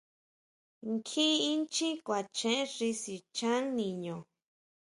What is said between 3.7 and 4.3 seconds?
niñu.